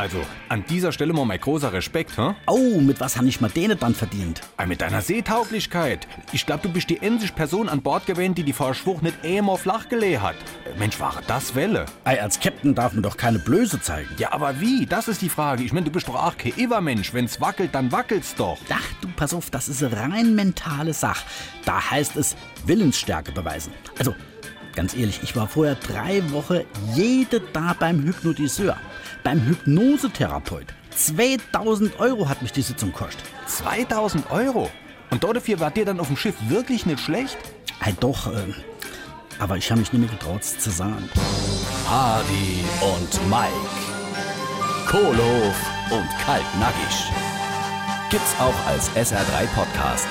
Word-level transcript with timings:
Also, 0.00 0.24
an 0.48 0.64
dieser 0.64 0.92
Stelle 0.92 1.12
mal 1.12 1.26
mein 1.26 1.38
großer 1.38 1.74
Respekt, 1.74 2.16
hä? 2.16 2.34
Oh, 2.46 2.80
mit 2.80 3.00
was 3.00 3.18
habe 3.18 3.28
ich 3.28 3.42
mir 3.42 3.50
denen 3.50 3.78
dann 3.78 3.94
verdient? 3.94 4.40
Ah, 4.56 4.64
Mit 4.64 4.80
deiner 4.80 5.02
Seetauglichkeit. 5.02 6.08
Ich 6.32 6.46
glaube, 6.46 6.62
du 6.62 6.72
bist 6.72 6.88
die 6.88 7.02
einzige 7.02 7.34
Person 7.34 7.68
an 7.68 7.82
Bord 7.82 8.06
gewesen, 8.06 8.34
die 8.34 8.42
die 8.42 8.54
Vorschwuch 8.54 9.02
nicht 9.02 9.22
einmal 9.22 9.58
flach 9.58 9.90
gelegt 9.90 10.22
hat. 10.22 10.36
Mensch, 10.78 10.98
war 11.00 11.20
das 11.26 11.54
Welle. 11.54 11.84
Ei, 12.04 12.18
als 12.18 12.40
Captain 12.40 12.74
darf 12.74 12.94
man 12.94 13.02
doch 13.02 13.18
keine 13.18 13.40
Blöße 13.40 13.82
zeigen. 13.82 14.08
Ja, 14.16 14.32
aber 14.32 14.58
wie? 14.58 14.86
Das 14.86 15.06
ist 15.06 15.20
die 15.20 15.28
Frage. 15.28 15.64
Ich 15.64 15.74
meine, 15.74 15.84
du 15.84 15.92
bist 15.92 16.08
doch 16.08 16.14
auch 16.14 16.38
kein 16.38 16.54
Ivermensch. 16.56 17.12
Wenn's 17.12 17.38
wackelt, 17.38 17.74
dann 17.74 17.92
wackelt's 17.92 18.34
doch. 18.34 18.56
Ach 18.70 18.92
du, 19.02 19.08
pass 19.16 19.34
auf, 19.34 19.50
das 19.50 19.68
ist 19.68 19.82
rein 19.82 20.34
mentale 20.34 20.94
Sache. 20.94 21.26
Da 21.66 21.90
heißt 21.90 22.16
es 22.16 22.36
Willensstärke 22.64 23.32
beweisen. 23.32 23.74
Also, 23.98 24.14
ganz 24.74 24.94
ehrlich, 24.94 25.20
ich 25.22 25.36
war 25.36 25.48
vorher 25.48 25.74
drei 25.74 26.22
Wochen 26.32 26.60
jede 26.94 27.40
da 27.40 27.74
beim 27.78 28.02
Hypnotiseur, 28.02 28.76
beim 29.22 29.40
Hypnosetherapeut. 29.46 30.66
2000 30.94 31.98
Euro 32.00 32.28
hat 32.28 32.42
mich 32.42 32.52
die 32.52 32.62
Sitzung 32.62 32.92
gekostet. 32.92 33.24
2000 33.46 34.30
Euro. 34.30 34.70
Und 35.10 35.24
dafür 35.24 35.60
war 35.60 35.70
dir 35.70 35.84
dann 35.84 36.00
auf 36.00 36.06
dem 36.06 36.16
Schiff 36.16 36.34
wirklich 36.48 36.86
nicht 36.86 37.00
schlecht? 37.00 37.36
Ei, 37.80 37.94
doch, 37.98 38.32
äh, 38.32 38.52
aber 39.38 39.56
ich 39.56 39.70
habe 39.70 39.80
mich 39.80 39.92
nicht 39.92 40.00
mehr 40.00 40.10
getraut 40.10 40.42
es 40.42 40.58
zu 40.58 40.70
sagen. 40.70 41.08
Hardy 41.88 42.62
und 42.80 43.28
Mike, 43.28 43.50
Kohlhof 44.86 45.56
und 45.90 46.08
Kaltnackig. 46.24 47.10
Gibt's 48.10 48.34
auch 48.38 48.66
als 48.66 48.90
SR3 48.90 49.46
Podcast. 49.54 50.06